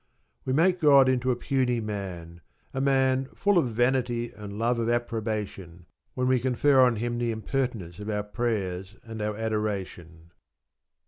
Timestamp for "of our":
7.99-8.23